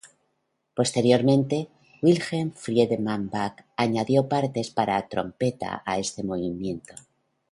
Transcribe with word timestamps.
Posteriormente, 0.77 1.69
Wilhelm 2.01 2.53
Friedemann 2.53 3.29
Bach 3.29 3.63
añadió 3.77 4.27
partes 4.27 4.71
para 4.71 5.07
trompeta 5.07 5.83
a 5.85 5.99
este 5.99 6.23
movimiento. 6.23 6.95